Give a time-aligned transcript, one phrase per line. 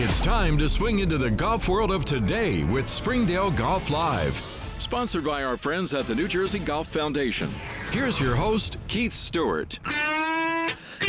[0.00, 4.36] It's time to swing into the golf world of today with Springdale Golf Live.
[4.78, 7.50] Sponsored by our friends at the New Jersey Golf Foundation.
[7.90, 9.80] Here's your host, Keith Stewart.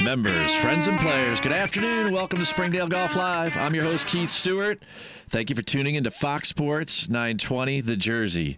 [0.01, 2.11] Members, friends, and players, good afternoon.
[2.11, 3.55] Welcome to Springdale Golf Live.
[3.57, 4.83] I'm your host, Keith Stewart.
[5.29, 8.57] Thank you for tuning into Fox Sports 920, The Jersey.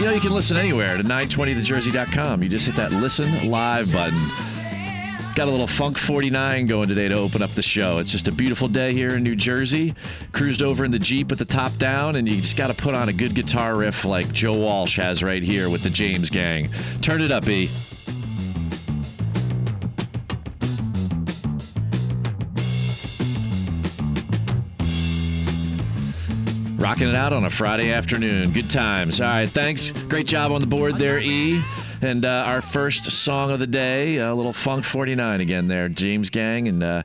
[0.00, 2.42] You know, you can listen anywhere to 920thejersey.com.
[2.42, 4.18] You just hit that listen live button.
[5.34, 7.98] Got a little Funk 49 going today to open up the show.
[7.98, 9.94] It's just a beautiful day here in New Jersey.
[10.32, 12.94] Cruised over in the Jeep with the top down, and you just got to put
[12.94, 16.70] on a good guitar riff like Joe Walsh has right here with the James Gang.
[17.02, 17.68] Turn it up, E.
[26.80, 28.52] Rocking it out on a Friday afternoon.
[28.52, 29.20] Good times.
[29.20, 29.90] All right, thanks.
[29.90, 31.62] Great job on the board there, E.
[32.00, 36.30] And uh, our first song of the day, a little Funk 49 again there, James
[36.30, 36.68] Gang.
[36.68, 37.02] And, uh,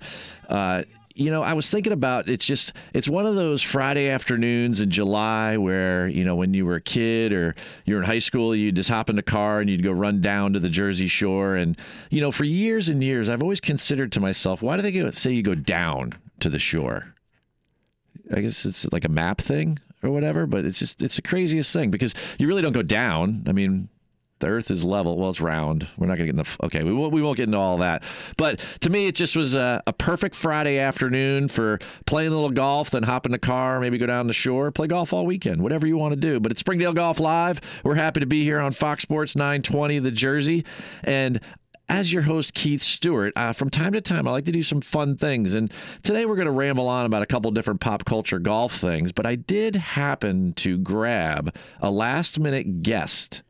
[0.47, 4.79] uh, you know, I was thinking about it's just, it's one of those Friday afternoons
[4.79, 8.55] in July where, you know, when you were a kid or you're in high school,
[8.55, 11.57] you'd just hop in the car and you'd go run down to the Jersey Shore.
[11.57, 11.77] And,
[12.09, 15.33] you know, for years and years, I've always considered to myself, why do they say
[15.33, 17.14] you go down to the shore?
[18.33, 21.71] I guess it's like a map thing or whatever, but it's just it's the craziest
[21.71, 23.43] thing because you really don't go down.
[23.47, 23.89] I mean,
[24.39, 25.17] the Earth is level.
[25.17, 25.87] Well, it's round.
[25.97, 26.83] We're not going to get in the okay.
[26.83, 28.03] We won't we won't get into all that.
[28.37, 32.49] But to me, it just was a, a perfect Friday afternoon for playing a little
[32.49, 35.61] golf, then hop in the car, maybe go down the shore, play golf all weekend,
[35.61, 36.39] whatever you want to do.
[36.39, 37.61] But it's Springdale Golf Live.
[37.83, 40.65] We're happy to be here on Fox Sports 920, the Jersey,
[41.03, 41.39] and
[41.87, 44.81] as your host, Keith Stewart, uh, from time to time, I like to do some
[44.81, 45.53] fun things.
[45.53, 45.71] And
[46.03, 49.11] today we're going to ramble on about a couple different pop culture golf things.
[49.11, 53.43] But I did happen to grab a last minute guest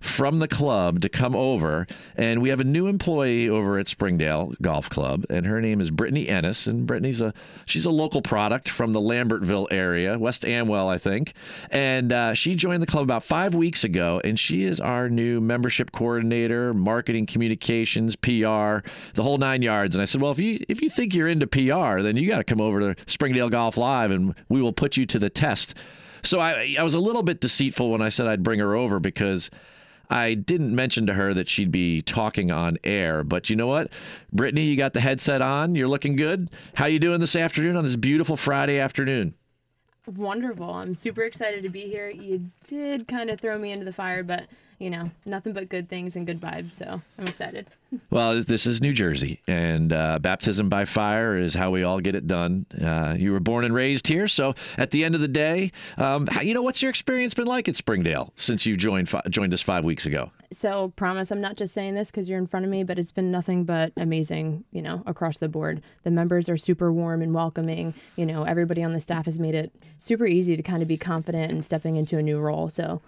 [0.00, 1.86] from the club to come over.
[2.16, 5.90] And we have a new employee over at Springdale Golf Club, and her name is
[5.90, 6.66] Brittany Ennis.
[6.66, 7.32] And Brittany's a
[7.64, 11.34] she's a local product from the Lambertville area, West Amwell, I think.
[11.70, 15.40] And uh, she joined the club about five weeks ago, and she is our new
[15.40, 18.80] membership coordinator, marketing communications, PR,
[19.14, 19.94] the whole nine yards.
[19.94, 22.38] And I said, well, if you if you think you're into PR, then you got
[22.38, 25.74] to come over to Springdale Golf Live, and we will put you to the test.
[26.22, 28.98] So I, I was a little bit deceitful when I said I'd bring her over
[28.98, 29.50] because
[30.10, 33.92] I didn't mention to her that she'd be talking on air, but you know what?
[34.32, 35.74] Brittany, you got the headset on.
[35.74, 36.50] You're looking good.
[36.76, 39.34] How you doing this afternoon on this beautiful Friday afternoon?
[40.06, 40.70] Wonderful.
[40.70, 42.08] I'm super excited to be here.
[42.08, 44.46] You did kind of throw me into the fire, but
[44.78, 46.72] you know, nothing but good things and good vibes.
[46.72, 47.68] So I'm excited.
[48.10, 52.14] well, this is New Jersey, and uh, baptism by fire is how we all get
[52.14, 52.66] it done.
[52.80, 56.28] Uh, you were born and raised here, so at the end of the day, um,
[56.42, 59.84] you know, what's your experience been like at Springdale since you joined joined us five
[59.84, 60.30] weeks ago?
[60.50, 63.12] So, promise, I'm not just saying this because you're in front of me, but it's
[63.12, 65.82] been nothing but amazing, you know, across the board.
[66.04, 67.92] The members are super warm and welcoming.
[68.16, 70.96] You know, everybody on the staff has made it super easy to kind of be
[70.96, 72.70] confident and stepping into a new role.
[72.70, 73.02] So,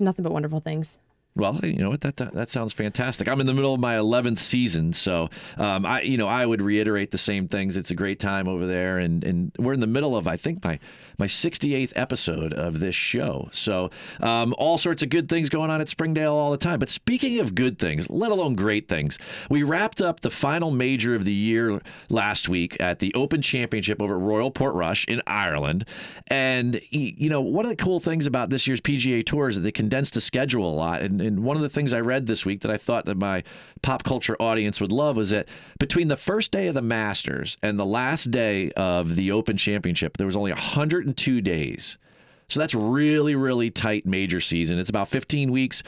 [0.00, 0.98] nothing but wonderful things.
[1.36, 3.26] Well, you know what that, that, sounds fantastic.
[3.26, 6.62] I'm in the middle of my 11th season, so um, I you know I would
[6.62, 7.76] reiterate the same things.
[7.76, 10.62] It's a great time over there, and and we're in the middle of I think
[10.62, 10.78] my
[11.18, 13.48] my 68th episode of this show.
[13.50, 13.90] So
[14.20, 16.78] um, all sorts of good things going on at Springdale all the time.
[16.78, 19.18] But speaking of good things, let alone great things,
[19.50, 21.80] we wrapped up the final major of the year
[22.10, 25.84] last week at the Open Championship over at Royal Portrush in Ireland,
[26.28, 29.62] and you know one of the cool things about this year's PGA Tour is that
[29.62, 32.44] they condensed the schedule a lot and and one of the things I read this
[32.44, 33.42] week that I thought that my
[33.82, 35.48] pop culture audience would love was that
[35.78, 40.16] between the first day of the Masters and the last day of the Open Championship,
[40.16, 41.98] there was only 102 days.
[42.48, 44.78] So that's really, really tight major season.
[44.78, 45.82] It's about 15 weeks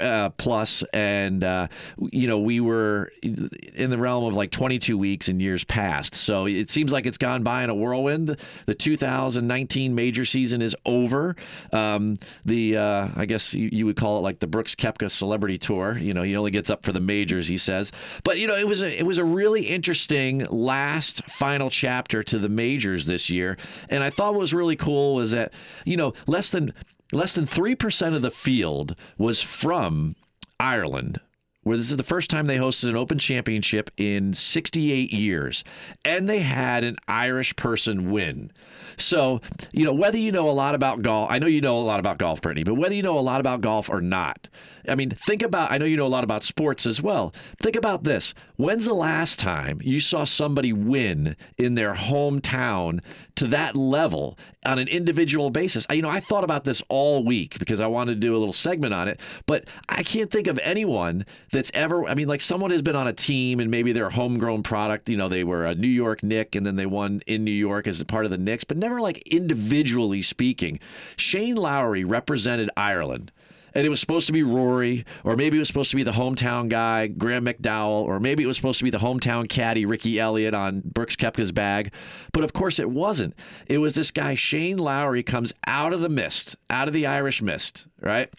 [0.00, 1.68] uh, plus, and uh,
[2.10, 6.14] you know we were in the realm of like 22 weeks in years past.
[6.14, 8.36] So it seems like it's gone by in a whirlwind.
[8.66, 11.34] The 2019 major season is over.
[11.72, 15.58] Um, the uh, I guess you, you, would call it like the Brooks Koepka Celebrity
[15.58, 15.96] Tour.
[15.98, 17.92] You know he only gets up for the majors, he says.
[18.24, 22.38] But you know it was a it was a really interesting last final chapter to
[22.38, 23.56] the majors this year,
[23.88, 25.52] and I thought what was really cool was that
[25.84, 26.72] you know know, less than
[27.12, 30.16] less than 3% of the field was from
[30.58, 31.20] Ireland
[31.62, 35.64] where this is the first time they hosted an Open Championship in 68 years,
[36.04, 38.50] and they had an Irish person win.
[38.96, 39.40] So,
[39.72, 42.00] you know, whether you know a lot about golf, I know you know a lot
[42.00, 44.48] about golf, Brittany, but whether you know a lot about golf or not,
[44.88, 47.32] I mean, think about, I know you know a lot about sports as well.
[47.62, 48.34] Think about this.
[48.56, 53.00] When's the last time you saw somebody win in their hometown
[53.36, 55.86] to that level on an individual basis?
[55.90, 58.52] You know, I thought about this all week because I wanted to do a little
[58.52, 62.70] segment on it, but I can't think of anyone that's ever, I mean, like someone
[62.70, 65.08] has been on a team and maybe they're a homegrown product.
[65.08, 67.86] You know, they were a New York Knick and then they won in New York
[67.86, 70.80] as a part of the Knicks, but never like individually speaking.
[71.16, 73.30] Shane Lowry represented Ireland
[73.74, 76.12] and it was supposed to be Rory, or maybe it was supposed to be the
[76.12, 80.18] hometown guy, Graham McDowell, or maybe it was supposed to be the hometown caddy, Ricky
[80.18, 81.92] Elliott on Brooks Koepka's bag.
[82.32, 83.34] But of course, it wasn't.
[83.66, 87.42] It was this guy, Shane Lowry, comes out of the mist, out of the Irish
[87.42, 88.32] mist, right?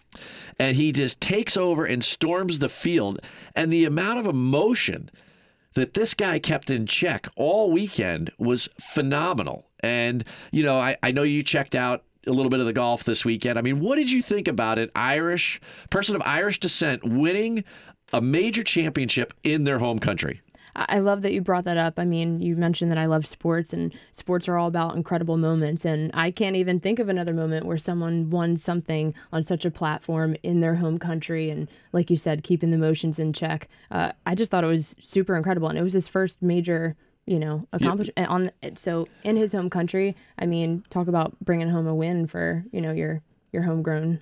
[0.60, 3.20] And he just takes over and storms the field.
[3.56, 5.10] And the amount of emotion
[5.74, 9.68] that this guy kept in check all weekend was phenomenal.
[9.82, 13.04] And, you know, I, I know you checked out a little bit of the golf
[13.04, 13.58] this weekend.
[13.60, 14.92] I mean, what did you think about it?
[14.96, 15.60] Irish
[15.90, 17.64] person of Irish descent winning
[18.12, 20.42] a major championship in their home country.
[20.76, 22.00] I love that you brought that up.
[22.00, 25.86] I mean, you mentioned that I love sports, and sports are all about incredible moments.
[25.86, 29.72] And I can't even think of another moment where someone won something on such a
[29.72, 31.52] platform in their home country.
[31.52, 33.70] And like you said, keeping the emotions in check.
[33.92, 35.70] Uh, I just thought it was super incredible.
[35.70, 38.30] And it was his first major you know, accomplish yep.
[38.30, 40.16] on so in his home country.
[40.38, 43.22] I mean, talk about bringing home a win for you know your
[43.52, 44.20] your homegrown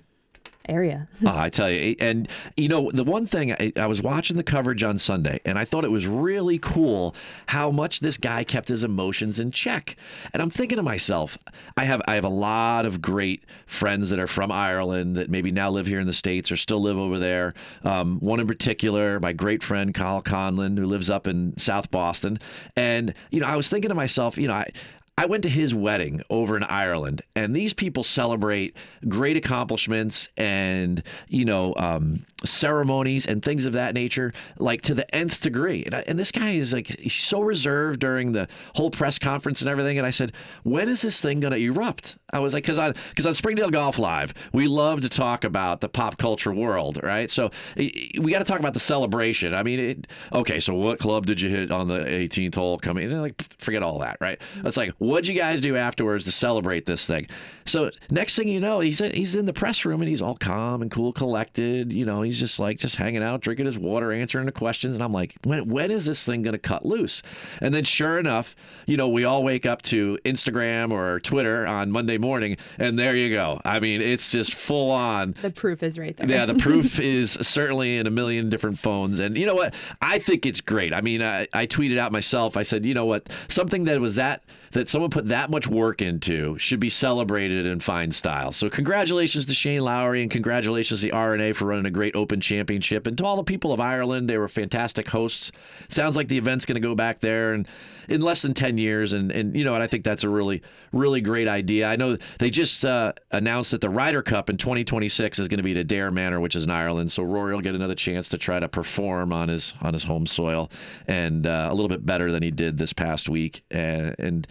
[0.68, 1.08] area.
[1.24, 4.42] oh, I tell you, and you know the one thing I, I, was watching the
[4.42, 7.14] coverage on Sunday, and I thought it was really cool
[7.46, 9.96] how much this guy kept his emotions in check.
[10.32, 11.38] And I'm thinking to myself,
[11.76, 15.50] I have I have a lot of great friends that are from Ireland that maybe
[15.50, 17.54] now live here in the states or still live over there.
[17.84, 22.38] Um, one in particular, my great friend Kyle Conlon, who lives up in South Boston,
[22.76, 24.70] and you know I was thinking to myself, you know I
[25.18, 28.76] I went to his wedding over in Ireland, and these people celebrate
[29.08, 35.14] great accomplishments and you know um, ceremonies and things of that nature, like to the
[35.14, 35.84] nth degree.
[35.84, 39.68] And, I, and this guy is like so reserved during the whole press conference and
[39.68, 39.98] everything.
[39.98, 40.32] And I said,
[40.62, 42.16] when is this thing going to erupt?
[42.32, 45.80] I was like, because on because on Springdale Golf Live, we love to talk about
[45.80, 47.30] the pop culture world, right?
[47.30, 49.54] So we got to talk about the celebration.
[49.54, 53.10] I mean, it, okay, so what club did you hit on the 18th hole coming?
[53.10, 54.40] And like, forget all that, right?
[54.64, 57.26] It's like What'd you guys do afterwards to celebrate this thing?
[57.64, 60.82] So next thing you know, he's he's in the press room and he's all calm
[60.82, 61.92] and cool, collected.
[61.92, 64.94] You know, he's just like just hanging out, drinking his water, answering the questions.
[64.94, 67.22] And I'm like, when when is this thing going to cut loose?
[67.60, 68.54] And then sure enough,
[68.86, 73.16] you know, we all wake up to Instagram or Twitter on Monday morning, and there
[73.16, 73.60] you go.
[73.64, 75.34] I mean, it's just full on.
[75.42, 76.28] The proof is right there.
[76.28, 79.18] Yeah, the proof is certainly in a million different phones.
[79.18, 79.74] And you know what?
[80.00, 80.92] I think it's great.
[80.92, 82.56] I mean, I, I tweeted out myself.
[82.56, 83.28] I said, you know what?
[83.48, 87.80] Something that was that that someone put that much work into should be celebrated in
[87.80, 88.52] fine style.
[88.52, 92.40] So congratulations to Shane Lowry and congratulations to the R&A for running a great Open
[92.40, 94.28] Championship and to all the people of Ireland.
[94.28, 95.52] They were fantastic hosts.
[95.88, 97.68] Sounds like the event's going to go back there and
[98.08, 100.62] in less than 10 years and and you know and I think that's a really
[100.92, 101.88] really great idea.
[101.88, 105.62] I know they just uh, announced that the Ryder Cup in 2026 is going to
[105.62, 107.12] be at Adare Manor, which is in Ireland.
[107.12, 110.26] So Rory will get another chance to try to perform on his on his home
[110.26, 110.70] soil
[111.06, 114.46] and uh, a little bit better than he did this past week and, and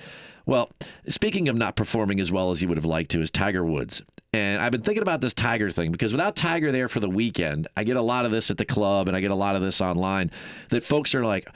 [0.46, 0.72] well,
[1.08, 4.02] speaking of not performing as well as he would have liked to, is Tiger Woods.
[4.34, 7.68] And I've been thinking about this Tiger thing because without Tiger there for the weekend,
[7.78, 9.62] I get a lot of this at the club and I get a lot of
[9.62, 10.32] this online
[10.70, 11.48] that folks are like,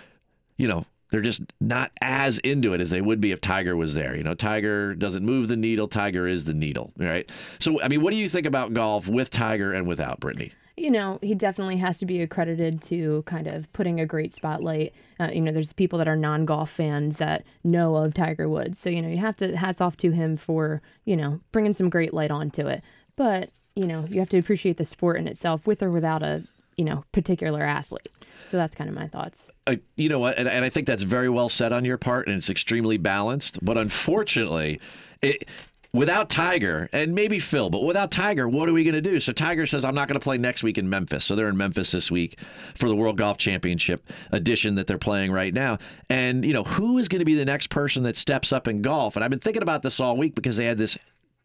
[0.57, 3.93] you know, they're just not as into it as they would be if Tiger was
[3.93, 4.17] there.
[4.17, 7.31] You know, Tiger doesn't move the needle, Tiger is the needle, right?
[7.57, 10.51] So, I mean, what do you think about golf with Tiger and without Brittany?
[10.75, 14.93] you know, he definitely has to be accredited to kind of putting a great spotlight.
[15.21, 18.77] Uh, you know, there's people that are non golf fans that know of Tiger Woods.
[18.77, 21.89] So, you know, you have to hats off to him for, you know, bringing some
[21.89, 22.83] great light onto it.
[23.15, 26.43] But, you know, you have to appreciate the sport in itself with or without a,
[26.75, 28.09] you know, particular athlete.
[28.47, 29.49] So that's kind of my thoughts.
[29.67, 30.37] Uh, you know what?
[30.37, 33.63] And, and I think that's very well said on your part, and it's extremely balanced.
[33.63, 34.79] But unfortunately,
[35.21, 35.47] it,
[35.95, 39.19] without Tiger and maybe Phil, but without Tiger, what are we going to do?
[39.19, 41.25] So Tiger says, I'm not going to play next week in Memphis.
[41.25, 42.37] So they're in Memphis this week
[42.75, 45.77] for the World Golf Championship edition that they're playing right now.
[46.09, 48.81] And, you know, who is going to be the next person that steps up in
[48.81, 49.15] golf?
[49.15, 50.97] And I've been thinking about this all week because they had this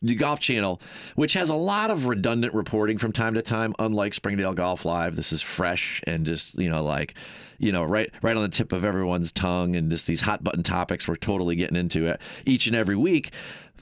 [0.03, 0.81] the Golf Channel,
[1.15, 5.17] which has a lot of redundant reporting from time to time, unlike Springdale Golf Live.
[5.17, 7.15] This is fresh and just, you know, like,
[7.59, 10.63] you know, right right on the tip of everyone's tongue and just these hot button
[10.63, 13.33] topics we're totally getting into it each and every week.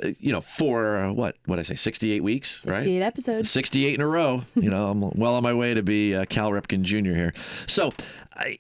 [0.03, 2.79] uh, you know, for uh, what what I say, 68 weeks, right?
[2.79, 3.51] 68 episodes.
[3.51, 4.43] 68 in a row.
[4.57, 7.15] You know, I'm well on my way to be uh, Cal Ripken Jr.
[7.15, 7.35] here.
[7.69, 7.93] So
[8.35, 8.59] I,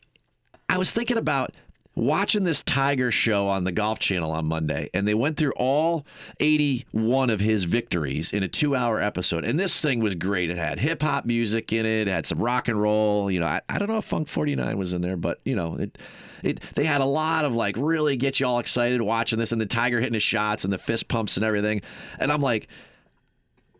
[0.68, 1.52] I was thinking about
[1.98, 6.06] watching this Tiger show on the Golf Channel on Monday, and they went through all
[6.40, 9.44] 81 of his victories in a two hour episode.
[9.44, 10.50] And this thing was great.
[10.50, 13.30] It had hip hop music in it, it had some rock and roll.
[13.30, 15.74] You know, I, I don't know if Funk 49 was in there, but, you know,
[15.74, 15.98] it,
[16.42, 19.60] it, they had a lot of like really get you all excited watching this, and
[19.60, 21.82] the Tiger hitting his shots and the fist pumps and everything.
[22.18, 22.68] And I'm like,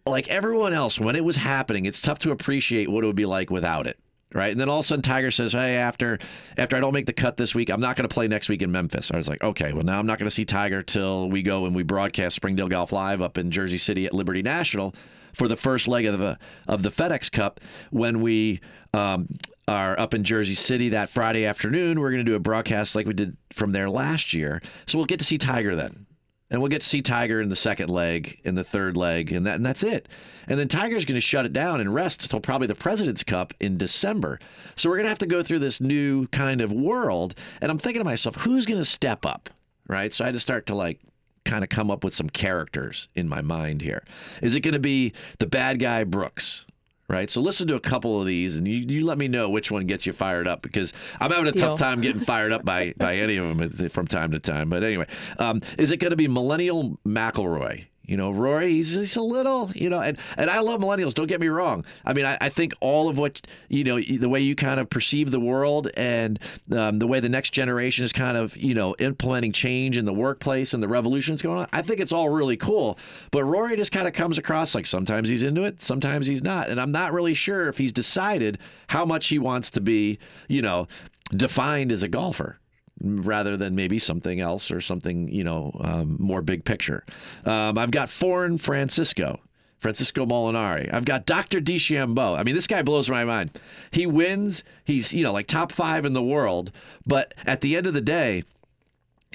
[0.07, 3.27] like everyone else, when it was happening, it's tough to appreciate what it would be
[3.27, 3.99] like without it.
[4.35, 4.51] Right.
[4.51, 6.19] And then all of a sudden Tiger says, Hey, after
[6.59, 8.71] after I don't make the cut this week, I'm not gonna play next week in
[8.71, 9.11] Memphis.
[9.11, 11.75] I was like, Okay, well now I'm not gonna see Tiger till we go and
[11.75, 14.95] we broadcast Springdale Golf Live up in Jersey City at Liberty National
[15.33, 18.61] for the first leg of the of the FedEx Cup when we
[18.93, 19.29] um,
[19.67, 22.01] are up in Jersey City that Friday afternoon.
[22.01, 24.63] We're going to do a broadcast like we did from there last year.
[24.87, 26.07] So we'll get to see Tiger then.
[26.51, 29.47] And we'll get to see Tiger in the second leg, in the third leg, and
[29.47, 30.09] that and that's it.
[30.47, 33.53] And then Tiger's going to shut it down and rest until probably the President's Cup
[33.61, 34.39] in December.
[34.75, 37.35] So we're going to have to go through this new kind of world.
[37.61, 39.51] And I'm thinking to myself, who's going to step up,
[39.89, 40.13] right?
[40.13, 41.01] So I had to start to like
[41.45, 44.05] kind of come up with some characters in my mind here.
[44.43, 46.65] Is it going to be the bad guy Brooks?
[47.09, 47.31] Right.
[47.31, 49.87] So listen to a couple of these and you, you let me know which one
[49.87, 51.71] gets you fired up because I'm having a Deal.
[51.71, 54.69] tough time getting fired up by, by any of them from time to time.
[54.69, 55.07] But anyway,
[55.39, 57.87] um, is it going to be Millennial McIlroy?
[58.09, 61.13] You know, Rory, he's, he's a little, you know, and, and I love millennials.
[61.13, 61.85] Don't get me wrong.
[62.07, 64.89] I mean, I, I think all of what, you know, the way you kind of
[64.89, 66.39] perceive the world and
[66.73, 70.15] um, the way the next generation is kind of, you know, implementing change in the
[70.15, 72.99] workplace and the revolution going on, I think it's all really cool.
[73.31, 76.71] But Rory just kind of comes across like sometimes he's into it, sometimes he's not.
[76.71, 80.63] And I'm not really sure if he's decided how much he wants to be, you
[80.63, 80.89] know,
[81.37, 82.59] defined as a golfer
[83.01, 87.05] rather than maybe something else or something you know um, more big picture.
[87.45, 89.41] Um, I've got foreign Francisco.
[89.79, 90.93] Francisco Molinari.
[90.93, 91.61] I've got Dr.
[91.61, 92.37] DeChambeau.
[92.37, 93.53] I mean, this guy blows my mind.
[93.93, 94.65] He wins.
[94.85, 96.73] He's, you know, like top five in the world.
[97.07, 98.43] But at the end of the day,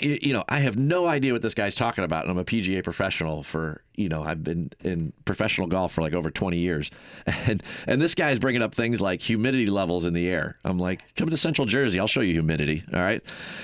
[0.01, 2.23] you know, I have no idea what this guy's talking about.
[2.23, 6.13] And I'm a PGA professional for, you know, I've been in professional golf for like
[6.13, 6.89] over 20 years.
[7.45, 10.57] And and this guy's bringing up things like humidity levels in the air.
[10.63, 11.99] I'm like, come to Central Jersey.
[11.99, 12.83] I'll show you humidity.
[12.93, 13.21] All right.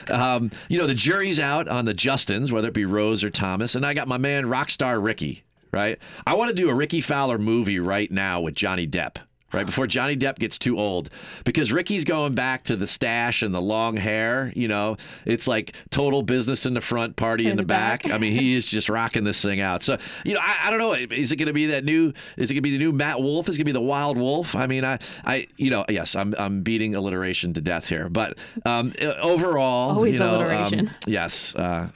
[0.10, 3.76] Um, you know, the jury's out on the Justins, whether it be Rose or Thomas.
[3.76, 5.98] And I got my man, Rockstar Ricky, right?
[6.28, 9.18] I want to do a Rickie Fowler movie right now with Johnny Depp
[9.54, 11.10] right before Johnny Depp gets too old.
[11.46, 14.98] Because Ricky's going back to the stash and the long hair you know?
[15.26, 18.10] It's like total business in the front party in, the, back.
[18.10, 19.84] I mean he is just rocking this thing out.
[19.84, 20.94] So you know I, I don't know.
[20.94, 23.22] Is it going to be that new is it going to be the new Matt
[23.22, 23.50] Wolff?
[23.50, 24.56] Is it going to be the Wild Wolf?
[24.56, 28.10] I mean I I you know yes I'm I'm beating alliteration to death here.
[28.10, 30.92] But um overall Always you know um, alliteration.
[31.06, 31.90] yes uh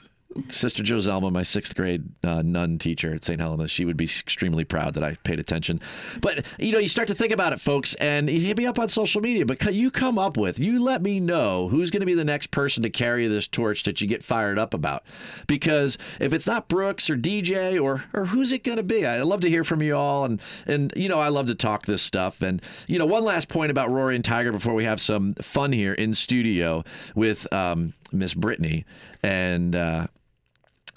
[0.48, 3.40] Sister Joe Zelma, my sixth grade uh, nun teacher at St.
[3.40, 5.80] Helena, she would be extremely proud that I paid attention.
[6.20, 8.78] But you know, you start to think about it, folks, and you hit me up
[8.78, 9.46] on social media.
[9.46, 12.50] But you come up with, you let me know who's going to be the next
[12.50, 15.04] person to carry this torch that you get fired up about.
[15.46, 19.06] Because if it's not Brooks or DJ or or who's it going to be?
[19.06, 21.86] I'd love to hear from you all, and and you know, I love to talk
[21.86, 22.42] this stuff.
[22.42, 25.72] And you know, one last point about Rory and Tiger before we have some fun
[25.72, 28.84] here in studio with um, Miss Brittany
[29.22, 29.76] and.
[29.76, 30.06] Uh,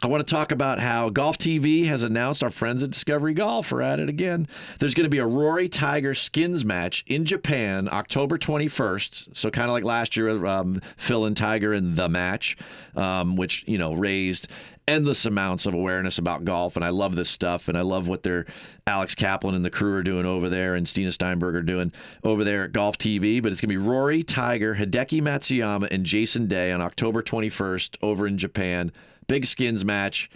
[0.04, 3.72] I want to talk about how Golf TV has announced our friends at Discovery Golf
[3.72, 4.48] are at it again.
[4.78, 9.36] There's going to be a Rory Tiger skins match in Japan October 21st.
[9.36, 12.58] So kind of like last year, um, Phil and Tiger in the match,
[12.96, 14.48] um, which you know raised
[14.88, 16.76] endless amounts of awareness about golf.
[16.76, 18.46] And I love this stuff, and I love what their
[18.86, 21.92] Alex Kaplan and the crew are doing over there, and Stina Steinberg are doing
[22.24, 23.42] over there at Golf TV.
[23.42, 27.98] But it's going to be Rory Tiger, Hideki Matsuyama, and Jason Day on October 21st
[28.04, 28.92] over in Japan
[29.28, 30.30] big skins match,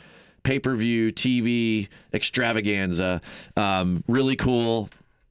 [0.44, 3.22] pay per view, TV extravaganza.
[3.56, 4.90] Um, really cool.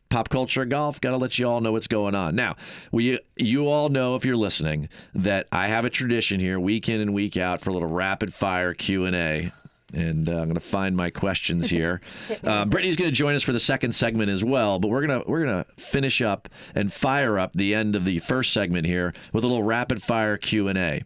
[0.08, 1.00] Pop culture golf.
[1.00, 2.34] Got to let you all know what's going on.
[2.34, 2.56] Now,
[2.90, 7.00] we you all know if you're listening that I have a tradition here, week in
[7.00, 9.52] and week out, for a little rapid fire Q and A.
[9.92, 12.00] And uh, I'm going to find my questions here.
[12.44, 15.22] Uh, Brittany's going to join us for the second segment as well, but we're gonna
[15.26, 19.44] we're gonna finish up and fire up the end of the first segment here with
[19.44, 21.02] a little rapid fire Q and A.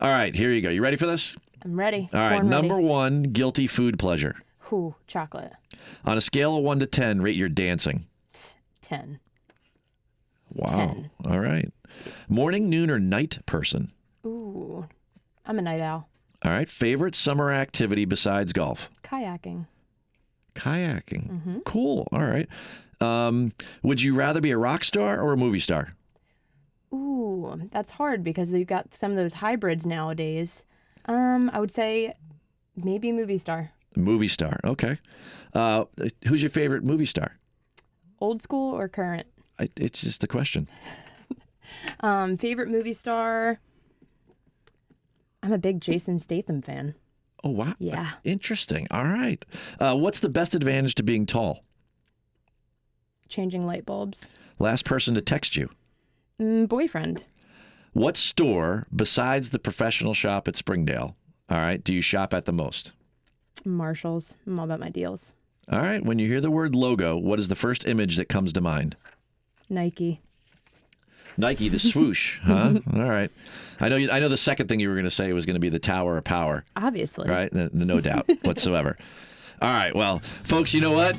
[0.00, 0.70] All right, here you go.
[0.70, 1.36] You ready for this?
[1.68, 2.08] I'm ready.
[2.14, 2.86] All right, Born number ready.
[2.86, 4.36] one, guilty food pleasure.
[4.72, 5.52] Ooh, chocolate.
[6.06, 8.06] On a scale of one to 10, rate your dancing.
[8.80, 9.18] 10.
[10.54, 10.66] Wow.
[10.70, 11.10] 10.
[11.26, 11.70] All right.
[12.26, 13.92] Morning, noon, or night person.
[14.24, 14.86] Ooh,
[15.44, 16.08] I'm a night owl.
[16.42, 16.70] All right.
[16.70, 18.88] Favorite summer activity besides golf?
[19.04, 19.66] Kayaking.
[20.54, 21.28] Kayaking.
[21.30, 21.58] Mm-hmm.
[21.66, 22.08] Cool.
[22.12, 22.48] All right.
[23.02, 25.94] Um, would you rather be a rock star or a movie star?
[26.94, 30.64] Ooh, that's hard because you've got some of those hybrids nowadays.
[31.08, 32.14] Um, I would say
[32.76, 33.72] maybe movie star.
[33.96, 34.60] Movie star.
[34.64, 34.98] Okay.
[35.54, 35.86] Uh,
[36.26, 37.38] who's your favorite movie star?
[38.20, 39.26] Old school or current?
[39.58, 40.68] I, it's just a question.
[42.00, 43.60] Um, favorite movie star?
[45.42, 46.94] I'm a big Jason Statham fan.
[47.44, 47.74] Oh wow.
[47.78, 48.12] Yeah.
[48.24, 48.86] Interesting.
[48.90, 49.44] All right.
[49.78, 51.64] Uh, what's the best advantage to being tall?
[53.28, 54.30] Changing light bulbs.
[54.58, 55.68] Last person to text you.
[56.40, 57.24] Mm, boyfriend.
[57.92, 61.16] What store besides the professional shop at Springdale?
[61.50, 61.82] All right.
[61.82, 62.92] Do you shop at the most?
[63.64, 64.34] Marshalls.
[64.46, 65.32] I'm all about my deals.
[65.70, 66.04] All right.
[66.04, 68.96] When you hear the word logo, what is the first image that comes to mind?
[69.68, 70.20] Nike.
[71.36, 72.74] Nike, the swoosh, huh?
[72.94, 73.30] All right.
[73.80, 73.96] I know.
[73.96, 74.28] You, I know.
[74.28, 76.24] The second thing you were going to say was going to be the Tower of
[76.24, 77.28] Power, Obviously.
[77.28, 77.52] right?
[77.52, 78.96] No, no doubt whatsoever.
[79.62, 79.94] All right.
[79.94, 81.18] Well, folks, you know what?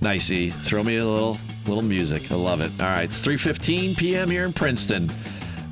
[0.00, 2.30] Nicey, throw me a little little music.
[2.32, 2.70] I love it.
[2.80, 3.04] All right.
[3.04, 4.30] It's 3:15 p.m.
[4.30, 5.08] here in Princeton.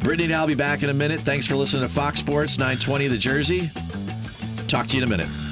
[0.00, 1.20] Brittany and I'll be back in a minute.
[1.20, 3.70] Thanks for listening to Fox Sports 920 The Jersey.
[4.66, 5.49] Talk to you in a minute.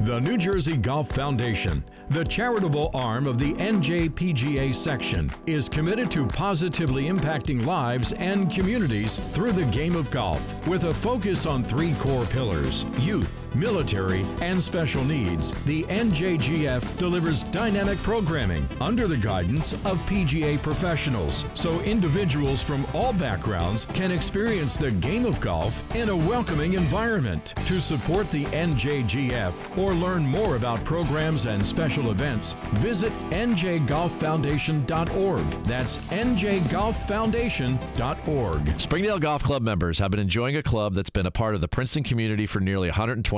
[0.00, 6.26] The New Jersey Golf Foundation, the charitable arm of the NJPGA section, is committed to
[6.26, 11.94] positively impacting lives and communities through the game of golf with a focus on three
[11.94, 15.52] core pillars youth, military, and special needs.
[15.64, 23.12] The NJGF delivers dynamic programming under the guidance of PGA professionals so individuals from all
[23.12, 27.54] backgrounds can experience the game of golf in a welcoming environment.
[27.66, 35.64] To support the NJGF or learn more about programs and special events, visit njgolffoundation.org.
[35.64, 38.80] That's njgolffoundation.org.
[38.80, 41.68] Springdale Golf Club members have been enjoying a club that's been a part of the
[41.68, 42.88] Princeton community for nearly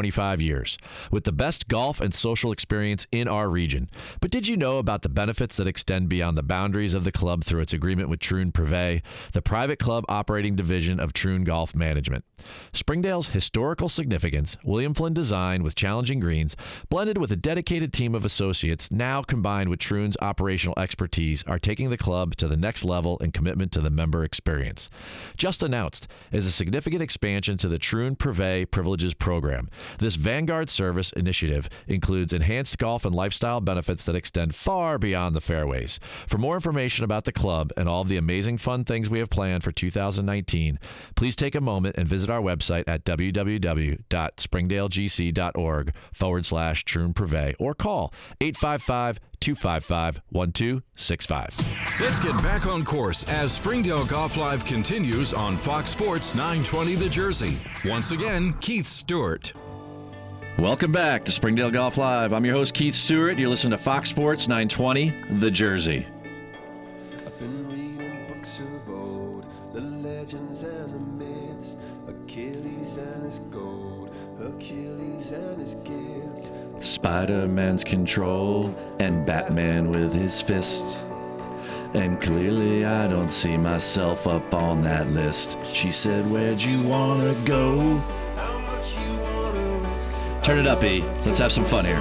[0.07, 0.79] 125 years,
[1.11, 3.91] with the best golf and social experience in our region.
[4.21, 7.45] But did you know about the benefits that extend beyond the boundaries of the club
[7.45, 12.25] through its agreement with Troon Privé, the private club operating division of Troon Golf Management?
[12.73, 16.57] Springdale's historical significance, William Flynn design with challenging greens,
[16.89, 21.91] blended with a dedicated team of associates, now combined with Troon's operational expertise, are taking
[21.91, 24.91] the club to the next level in commitment to the member experience.
[25.37, 29.69] Just announced is a significant expansion to the Troon Privé Privileges Program.
[29.99, 35.41] This Vanguard Service initiative includes enhanced golf and lifestyle benefits that extend far beyond the
[35.41, 36.01] fairways.
[36.27, 39.31] For more information about the club and all of the amazing fun things we have
[39.31, 40.79] planned for 2019,
[41.15, 47.75] please take a moment and visit our website at www.springdalegc.org forward slash Troon Privé or
[47.75, 51.57] call 855 255 1265.
[52.01, 57.09] Let's get back on course as Springdale Golf Live continues on Fox Sports 920 The
[57.09, 57.59] Jersey.
[57.85, 59.53] Once again, Keith Stewart.
[60.59, 62.33] Welcome back to Springdale Golf Live.
[62.33, 63.39] I'm your host, Keith Stewart.
[63.39, 66.07] You're listening to Fox Sports 920, The Jersey.
[67.27, 71.77] I've been reading books of old, the legends and the myths,
[72.09, 76.51] Achilles and his gold, Hercules and his gifts.
[76.83, 80.99] Spider Man's control, and Batman with his fist.
[81.93, 85.59] And clearly, I don't see myself up on that list.
[85.67, 88.03] She said, Where'd you wanna go?
[90.47, 91.03] Turn it up, E.
[91.25, 92.01] Let's have some fun here.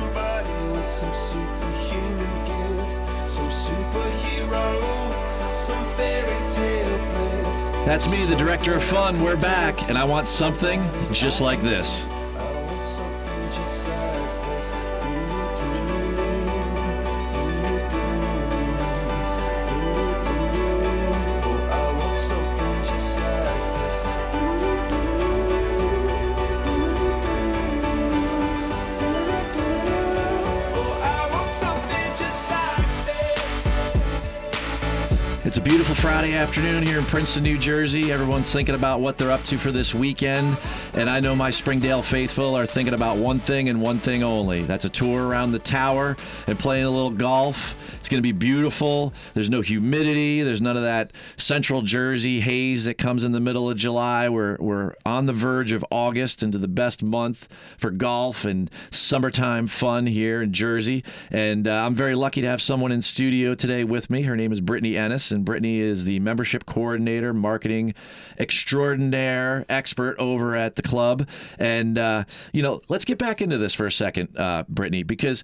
[7.88, 9.20] That's me, the director of fun.
[9.24, 10.80] We're back, and I want something
[11.12, 12.12] just like this.
[35.46, 38.12] It's a beautiful Friday afternoon here in Princeton, New Jersey.
[38.12, 40.58] Everyone's thinking about what they're up to for this weekend.
[40.96, 44.62] And I know my Springdale faithful are thinking about one thing and one thing only.
[44.64, 46.16] That's a tour around the tower
[46.48, 47.76] and playing a little golf.
[48.00, 49.14] It's going to be beautiful.
[49.34, 50.42] There's no humidity.
[50.42, 54.30] There's none of that central Jersey haze that comes in the middle of July.
[54.30, 59.68] We're, we're on the verge of August into the best month for golf and summertime
[59.68, 61.04] fun here in Jersey.
[61.30, 64.22] And uh, I'm very lucky to have someone in studio today with me.
[64.22, 67.96] Her name is Brittany Ennis, and Brittany is the membership coordinator, marketing
[68.40, 71.28] extraordinaire, expert over at the club.
[71.58, 75.44] And, uh, you know, let's get back into this for a second, uh, Brittany, because,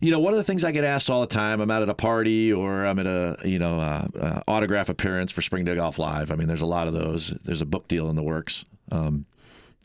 [0.00, 1.88] you know, one of the things I get asked all the time, I'm out at
[1.88, 5.82] a party or I'm at a you know uh, uh, autograph appearance for Spring Springdale
[5.82, 6.30] Golf Live.
[6.30, 7.34] I mean, there's a lot of those.
[7.44, 8.64] There's a book deal in the works.
[8.90, 9.26] Um,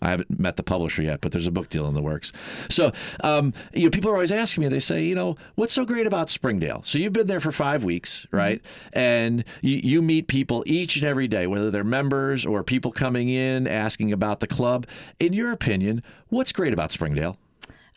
[0.02, 2.32] I haven't met the publisher yet, but there's a book deal in the works.
[2.70, 2.92] So,
[3.24, 4.70] um, you know, people are always asking me.
[4.70, 6.84] They say, you know, what's so great about Springdale?
[6.86, 8.62] So you've been there for five weeks, right?
[8.62, 9.00] Mm-hmm.
[9.00, 13.30] And you, you meet people each and every day, whether they're members or people coming
[13.30, 14.86] in asking about the club.
[15.20, 17.38] In your opinion, what's great about Springdale?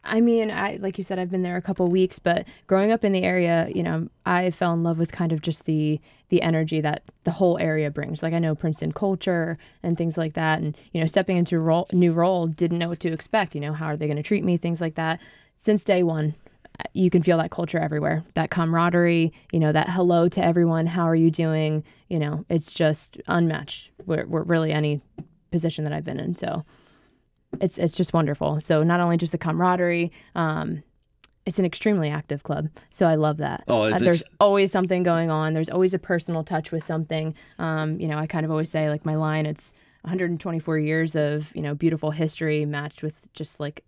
[0.05, 3.05] I mean, I like you said, I've been there a couple weeks, but growing up
[3.05, 6.43] in the area, you know, I fell in love with kind of just the the
[6.43, 8.23] energy that the whole area brings.
[8.23, 11.61] Like I know Princeton culture and things like that, and you know, stepping into a
[11.61, 13.55] role, new role, didn't know what to expect.
[13.55, 14.57] You know, how are they going to treat me?
[14.57, 15.21] Things like that.
[15.59, 16.35] Since day one,
[16.95, 19.33] you can feel that culture everywhere, that camaraderie.
[19.53, 20.87] You know, that hello to everyone.
[20.87, 21.85] How are you doing?
[22.09, 23.91] You know, it's just unmatched.
[24.07, 25.03] We're, we're really any
[25.51, 26.37] position that I've been in.
[26.37, 26.65] So
[27.61, 28.61] it's it's just wonderful.
[28.61, 30.83] So not only just the camaraderie, um,
[31.47, 32.69] it's an extremely active club.
[32.93, 33.65] So I love that.
[33.67, 35.55] Oh, uh, there's always something going on.
[35.55, 37.35] There's always a personal touch with something.
[37.59, 39.47] Um, you know, I kind of always say like my line.
[39.47, 43.85] It's 124 years of you know beautiful history matched with just like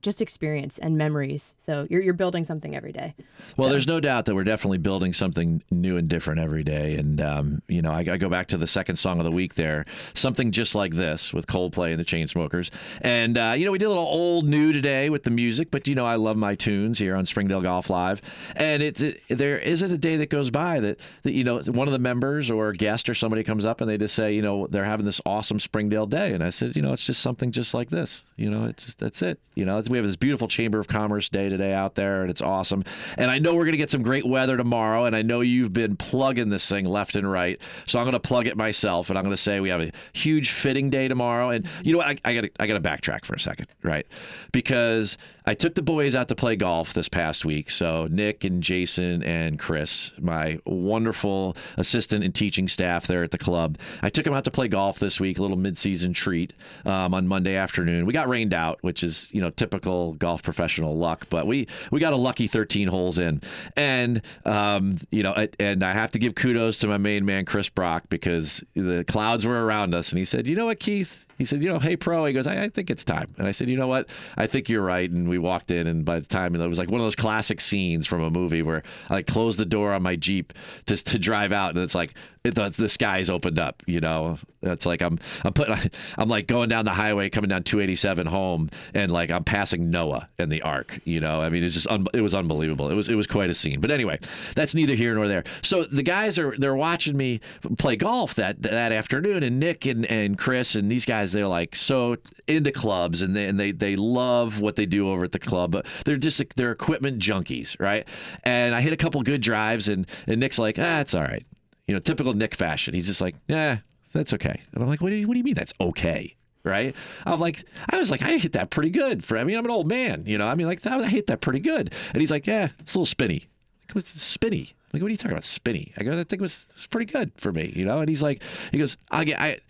[0.00, 1.54] just experience and memories.
[1.66, 3.14] So you're, you're building something every day.
[3.56, 3.72] Well, so.
[3.72, 6.94] there's no doubt that we're definitely building something new and different every day.
[6.94, 9.54] And, um, you know, I, I, go back to the second song of the week
[9.54, 12.70] there, something just like this with Coldplay and the Chainsmokers.
[13.00, 15.88] And, uh, you know, we did a little old new today with the music, but,
[15.88, 18.22] you know, I love my tunes here on Springdale Golf Live.
[18.54, 21.88] And it's, it, there isn't a day that goes by that, that, you know, one
[21.88, 24.42] of the members or a guest or somebody comes up and they just say, you
[24.42, 26.32] know, they're having this awesome Springdale day.
[26.32, 28.24] And I said, you know, it's just something just like this.
[28.36, 29.40] You know, it's just, that's it.
[29.56, 32.42] You know, we have this beautiful Chamber of Commerce day today out there, and it's
[32.42, 32.84] awesome.
[33.16, 35.72] And I know we're going to get some great weather tomorrow, and I know you've
[35.72, 37.60] been plugging this thing left and right.
[37.86, 39.92] So I'm going to plug it myself, and I'm going to say we have a
[40.12, 41.50] huge fitting day tomorrow.
[41.50, 42.20] And you know what?
[42.24, 44.06] I, got I got to backtrack for a second, right?
[44.52, 45.16] Because
[45.48, 47.70] I took the boys out to play golf this past week.
[47.70, 53.38] So Nick and Jason and Chris, my wonderful assistant and teaching staff there at the
[53.38, 56.52] club, I took them out to play golf this week, a little midseason treat
[56.84, 58.04] um, on Monday afternoon.
[58.04, 61.98] We got rained out, which is you know typical golf professional luck, but we we
[61.98, 63.40] got a lucky 13 holes in,
[63.74, 67.70] and um, you know, and I have to give kudos to my main man Chris
[67.70, 71.44] Brock because the clouds were around us, and he said, you know what, Keith he
[71.44, 72.24] said, you know, hey, pro.
[72.24, 73.32] He goes, I, I, think it's time.
[73.38, 74.08] And I said, you know what?
[74.36, 75.08] I think you're right.
[75.08, 77.60] And we walked in, and by the time it was like one of those classic
[77.60, 80.52] scenes from a movie where I closed the door on my Jeep
[80.86, 83.82] to, to drive out, and it's like the, the skies opened up.
[83.86, 87.62] You know, it's like I'm I'm putting I'm like going down the highway, coming down
[87.62, 91.00] 287 home, and like I'm passing Noah and the Ark.
[91.04, 92.90] You know, I mean, it's just un, it was unbelievable.
[92.90, 93.80] It was it was quite a scene.
[93.80, 94.18] But anyway,
[94.54, 95.44] that's neither here nor there.
[95.62, 97.40] So the guys are they're watching me
[97.78, 101.76] play golf that that afternoon, and Nick and, and Chris and these guys they're like
[101.76, 105.38] so into clubs and they and they they love what they do over at the
[105.38, 105.72] club.
[105.72, 108.06] But they're just they're equipment junkies, right?
[108.44, 111.44] And I hit a couple good drives, and and Nick's like, ah, it's all right.
[111.88, 112.94] You know, typical Nick fashion.
[112.94, 113.78] He's just like, yeah,
[114.12, 114.60] that's okay.
[114.72, 116.36] And I'm like, what do you what do you mean that's okay?
[116.64, 116.94] right?
[117.26, 119.24] I'm like, I was like, I hit that pretty good.
[119.24, 120.46] For I mean, I'm an old man, you know.
[120.46, 121.92] I mean, like, I hit that pretty good.
[122.12, 123.48] And he's like, yeah, it's a little spinny.
[123.88, 124.68] Like, what's spinny?
[124.70, 125.92] I'm like, what are you talking about, spinny?
[125.96, 128.00] I go, that thing was, was pretty good for me, you know.
[128.00, 129.60] And he's like, he goes, I get, I,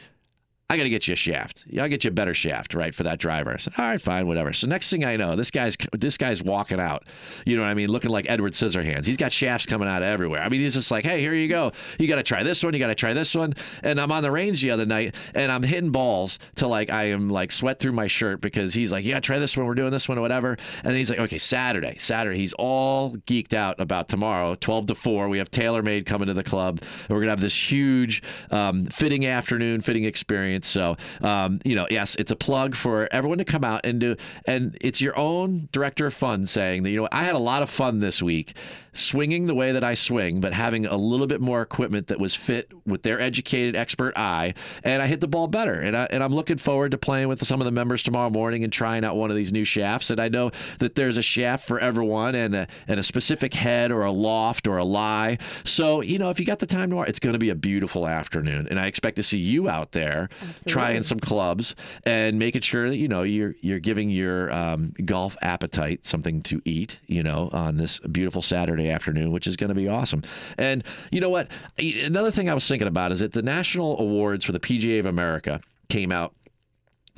[0.70, 1.64] I got to get you a shaft.
[1.80, 3.54] I'll get you a better shaft, right, for that driver.
[3.54, 4.52] I said, all right, fine, whatever.
[4.52, 7.04] So next thing I know, this guy's this guy's walking out.
[7.46, 7.88] You know what I mean?
[7.88, 9.06] Looking like Edward Scissorhands.
[9.06, 10.42] He's got shafts coming out everywhere.
[10.42, 11.72] I mean, he's just like, hey, here you go.
[11.98, 12.74] You got to try this one.
[12.74, 13.54] You got to try this one.
[13.82, 17.04] And I'm on the range the other night, and I'm hitting balls to like I
[17.04, 19.64] am like sweat through my shirt because he's like, yeah, try this one.
[19.64, 20.58] We're doing this one or whatever.
[20.84, 22.36] And he's like, okay, Saturday, Saturday.
[22.36, 25.30] He's all geeked out about tomorrow, 12 to 4.
[25.30, 26.80] We have TaylorMade coming to the club.
[26.82, 30.57] And we're gonna have this huge um, fitting afternoon, fitting experience.
[30.64, 30.96] So.
[31.22, 34.16] Um, um, you know, yes, it's a plug for everyone to come out and do,
[34.46, 37.62] and it's your own director of fun saying that, you know, I had a lot
[37.62, 38.56] of fun this week
[38.92, 42.34] swinging the way that I swing, but having a little bit more equipment that was
[42.34, 45.74] fit with their educated expert eye, and I hit the ball better.
[45.74, 48.64] And, I, and I'm looking forward to playing with some of the members tomorrow morning
[48.64, 50.10] and trying out one of these new shafts.
[50.10, 53.92] And I know that there's a shaft for everyone and a, and a specific head
[53.92, 55.38] or a loft or a lie.
[55.64, 58.06] So, you know, if you got the time tomorrow, it's going to be a beautiful
[58.06, 58.66] afternoon.
[58.68, 60.72] And I expect to see you out there Absolutely.
[60.72, 65.36] trying some clubs and making sure that, you know, you're, you're giving your um, golf
[65.42, 69.74] appetite something to eat, you know, on this beautiful Saturday afternoon, which is going to
[69.74, 70.22] be awesome.
[70.56, 71.50] And you know what?
[71.78, 75.06] Another thing I was thinking about is that the national awards for the PGA of
[75.06, 76.34] America came out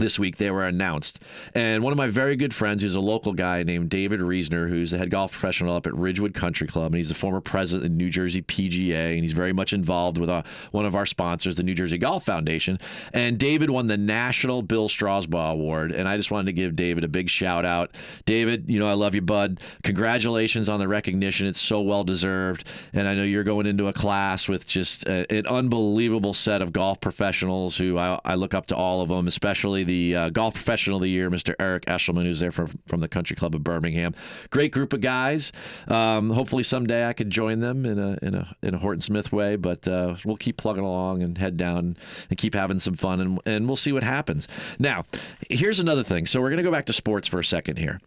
[0.00, 1.20] this week they were announced.
[1.54, 4.90] And one of my very good friends, who's a local guy named David Reesner, who's
[4.90, 7.90] the head golf professional up at Ridgewood Country Club, and he's the former president of
[7.92, 11.56] the New Jersey PGA, and he's very much involved with uh, one of our sponsors,
[11.56, 12.78] the New Jersey Golf Foundation.
[13.12, 17.04] And David won the National Bill Strausbaugh Award, and I just wanted to give David
[17.04, 17.90] a big shout out.
[18.24, 19.60] David, you know I love you, bud.
[19.84, 22.64] Congratulations on the recognition; it's so well deserved.
[22.92, 26.72] And I know you're going into a class with just a, an unbelievable set of
[26.72, 30.54] golf professionals who I, I look up to all of them, especially the uh, golf
[30.54, 31.54] professional of the year, Mr.
[31.58, 34.14] Eric Eshleman, who's there from, from the Country Club of Birmingham.
[34.50, 35.50] Great group of guys.
[35.88, 39.32] Um, hopefully someday I could join them in a in a in a Horton Smith
[39.32, 41.96] way, but uh, we'll keep plugging along and head down
[42.28, 44.46] and keep having some fun, and and we'll see what happens.
[44.78, 45.04] Now,
[45.48, 46.26] here's another thing.
[46.26, 48.00] So we're gonna go back to sports for a second here,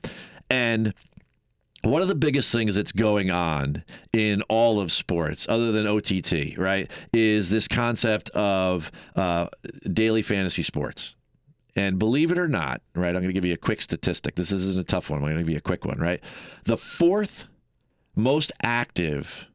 [0.49, 0.93] and
[1.81, 6.57] one of the biggest things that's going on in all of sports, other than OTT,
[6.57, 9.47] right, is this concept of uh,
[9.91, 11.15] daily fantasy sports.
[11.75, 14.35] And believe it or not, right, I'm going to give you a quick statistic.
[14.35, 15.19] This isn't a tough one.
[15.19, 16.21] I'm going to give you a quick one, right?
[16.65, 17.45] The fourth
[18.15, 19.47] most active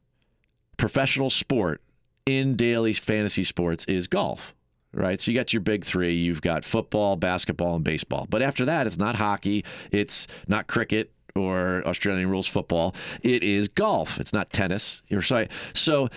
[0.75, 1.81] professional sport
[2.25, 4.53] in daily fantasy sports is golf
[4.93, 5.21] right?
[5.21, 6.15] So you got your big three.
[6.15, 8.27] You've got football, basketball, and baseball.
[8.29, 12.95] But after that, it's not hockey, it's not cricket or Australian rules football.
[13.21, 14.19] It is golf.
[14.19, 15.01] It's not tennis.
[15.07, 15.47] You're sorry.
[15.73, 16.09] So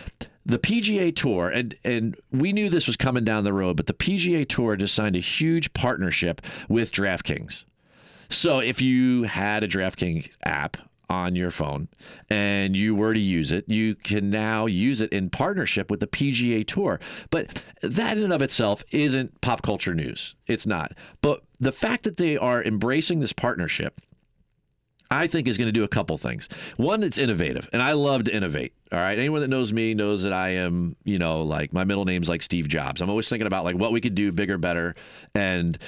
[0.45, 3.95] the PGA Tour, and and we knew this was coming down the road, but the
[3.95, 7.65] PGA Tour just signed a huge partnership with DraftKings.
[8.29, 10.79] So if you had a DraftKings app
[11.13, 11.89] on your phone
[12.31, 16.07] and you were to use it, you can now use it in partnership with the
[16.07, 16.99] PGA Tour.
[17.31, 20.35] But that in and of itself isn't pop culture news.
[20.47, 20.93] It's not.
[21.21, 24.01] But the fact that they are embracing this partnership
[25.13, 26.49] I think is going to do a couple things.
[26.77, 28.73] One, it's innovative, and I love to innovate.
[28.91, 32.05] All right, anyone that knows me knows that I am, you know, like my middle
[32.05, 33.01] name's like Steve Jobs.
[33.01, 34.95] I'm always thinking about like what we could do bigger, better,
[35.35, 35.79] and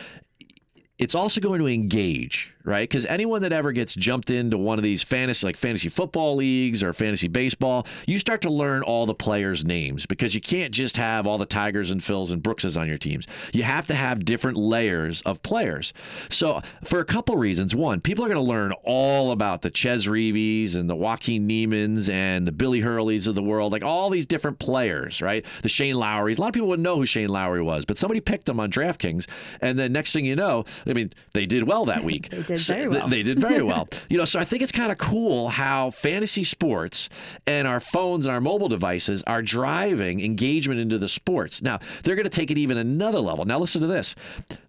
[0.98, 2.88] it's also going to engage, right?
[2.88, 6.82] Because anyone that ever gets jumped into one of these fantasy, like fantasy football leagues
[6.82, 10.96] or fantasy baseball, you start to learn all the players' names because you can't just
[10.96, 13.26] have all the Tigers and Phils and Brookses on your teams.
[13.52, 15.92] You have to have different layers of players.
[16.28, 20.08] So, for a couple reasons, one, people are going to learn all about the Chez
[20.08, 24.26] Reavies and the Joaquin Niemanns and the Billy Hurleys of the world, like all these
[24.26, 25.44] different players, right?
[25.62, 26.38] The Shane Lowrys.
[26.38, 28.70] A lot of people wouldn't know who Shane Lowry was, but somebody picked him on
[28.70, 29.26] DraftKings,
[29.60, 32.30] and then next thing you know, I mean, they did well that week.
[32.56, 33.08] they did very well.
[33.08, 33.88] They did very well.
[34.08, 37.08] you know, so I think it's kind of cool how fantasy sports
[37.46, 41.62] and our phones and our mobile devices are driving engagement into the sports.
[41.62, 43.44] Now, they're going to take it even another level.
[43.44, 44.14] Now, listen to this.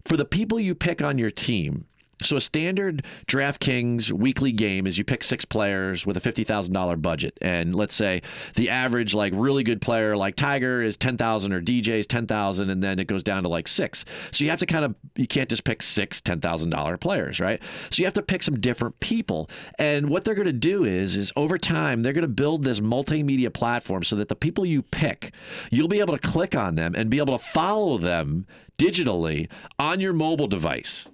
[0.04, 1.86] For the people you pick on your team,
[2.22, 6.72] so a standard DraftKings weekly game is you pick six players with a fifty thousand
[6.72, 8.22] dollar budget, and let's say
[8.54, 12.26] the average like really good player like Tiger is ten thousand or DJ is ten
[12.26, 14.04] thousand, and then it goes down to like six.
[14.30, 17.38] So you have to kind of you can't just pick six ten thousand dollar players,
[17.38, 17.60] right?
[17.90, 21.16] So you have to pick some different people, and what they're going to do is
[21.16, 24.82] is over time they're going to build this multimedia platform so that the people you
[24.82, 25.32] pick,
[25.70, 28.46] you'll be able to click on them and be able to follow them
[28.78, 29.48] digitally
[29.78, 31.06] on your mobile device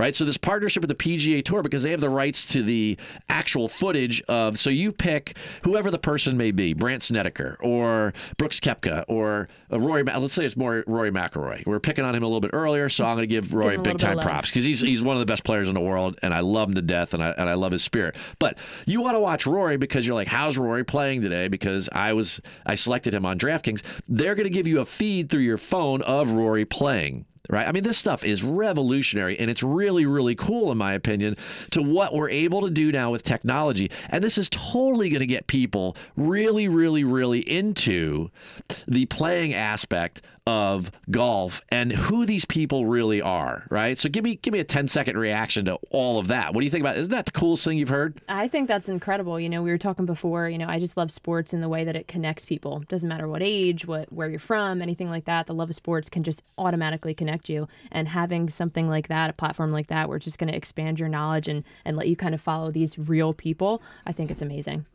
[0.00, 0.16] right?
[0.16, 2.96] So this partnership with the PGA Tour because they have the rights to the
[3.28, 4.58] actual footage of.
[4.58, 10.02] So you pick whoever the person may be, Brandt Snedeker or Brooks Koepka or Rory.
[10.02, 11.66] Let's say it's more Rory McIlroy.
[11.66, 13.80] We're picking on him a little bit earlier, so I'm going to give Rory a
[13.82, 16.32] big time props because he's he's one of the best players in the world, and
[16.32, 18.16] I love him to death, and I and I love his spirit.
[18.38, 21.48] But you want to watch Rory because you're like, how's Rory playing today?
[21.48, 23.82] Because I was I selected him on DraftKings.
[24.08, 27.26] They're going to give you a feed through your phone of Rory playing.
[27.48, 27.66] Right.
[27.66, 31.36] I mean, this stuff is revolutionary and it's really, really cool, in my opinion,
[31.70, 33.90] to what we're able to do now with technology.
[34.08, 38.30] And this is totally going to get people really, really, really into
[38.86, 43.66] the playing aspect of golf and who these people really are.
[43.70, 43.96] Right.
[43.96, 46.52] So give me give me a 10 second reaction to all of that.
[46.52, 48.20] What do you think about Isn't that the coolest thing you've heard?
[48.28, 49.38] I think that's incredible.
[49.38, 51.84] You know, we were talking before, you know, I just love sports in the way
[51.84, 52.80] that it connects people.
[52.88, 55.46] Doesn't matter what age, what where you're from, anything like that.
[55.46, 57.68] The love of sports can just automatically connect you.
[57.90, 60.98] And having something like that, a platform like that, where it's just going to expand
[60.98, 64.42] your knowledge and and let you kind of follow these real people, I think it's
[64.42, 64.86] amazing.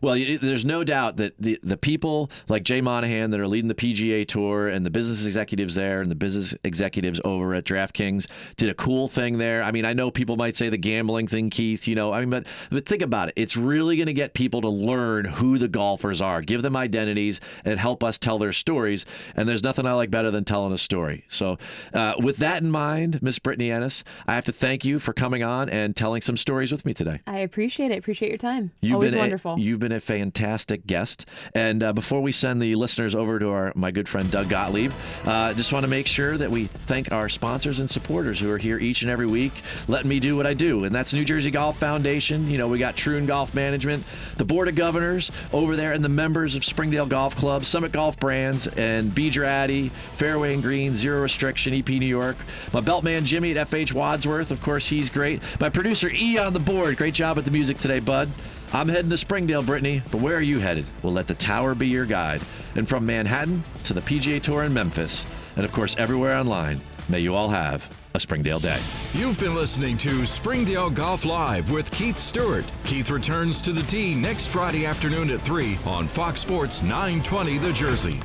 [0.00, 3.74] Well, there's no doubt that the, the people like Jay Monahan that are leading the
[3.74, 8.68] PGA Tour and the business executives there and the business executives over at DraftKings did
[8.68, 9.62] a cool thing there.
[9.62, 12.30] I mean, I know people might say the gambling thing, Keith, you know, I mean,
[12.30, 13.34] but, but think about it.
[13.36, 17.40] It's really going to get people to learn who the golfers are, give them identities,
[17.64, 19.04] and help us tell their stories.
[19.36, 21.24] And there's nothing I like better than telling a story.
[21.28, 21.58] So,
[21.94, 25.42] uh, with that in mind, Miss Brittany Ennis, I have to thank you for coming
[25.42, 27.20] on and telling some stories with me today.
[27.26, 27.98] I appreciate it.
[27.98, 28.70] Appreciate your time.
[28.80, 29.58] You've Always been a- wonderful.
[29.58, 31.24] you've been been a fantastic guest.
[31.54, 34.92] And uh, before we send the listeners over to our my good friend Doug Gottlieb,
[35.24, 38.58] uh, just want to make sure that we thank our sponsors and supporters who are
[38.58, 39.52] here each and every week,
[39.86, 42.50] letting me do what I do, and that's New Jersey Golf Foundation.
[42.50, 44.04] You know, we got Troon Golf Management,
[44.36, 48.18] the Board of Governors over there, and the members of Springdale Golf Club, Summit Golf
[48.18, 52.36] Brands, and Beeger Addy, Fairway and Green, Zero Restriction, EP New York.
[52.74, 55.40] My belt man Jimmy at FH Wadsworth, of course, he's great.
[55.60, 58.28] My producer E on the board, great job with the music today, bud.
[58.72, 60.84] I'm heading to Springdale, Brittany, but where are you headed?
[61.02, 62.42] We'll let the tower be your guide.
[62.74, 65.24] And from Manhattan to the PGA Tour in Memphis,
[65.56, 68.78] and of course everywhere online, may you all have a Springdale day.
[69.14, 72.64] You've been listening to Springdale Golf Live with Keith Stewart.
[72.84, 77.72] Keith returns to the tee next Friday afternoon at 3 on Fox Sports 920 The
[77.72, 78.20] Jersey.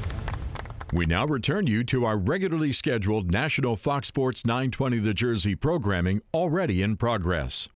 [0.91, 6.21] We now return you to our regularly scheduled National Fox Sports 920 The Jersey programming
[6.33, 7.69] already in progress.